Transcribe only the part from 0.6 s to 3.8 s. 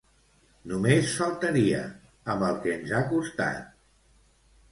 Només faltaria, amb el que ens ha costat!